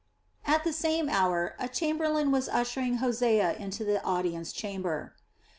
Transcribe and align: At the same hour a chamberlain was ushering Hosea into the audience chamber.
At 0.47 0.63
the 0.63 0.73
same 0.73 1.09
hour 1.09 1.53
a 1.59 1.69
chamberlain 1.69 2.31
was 2.31 2.49
ushering 2.49 2.95
Hosea 2.95 3.53
into 3.57 3.83
the 3.85 4.03
audience 4.03 4.51
chamber. 4.51 5.13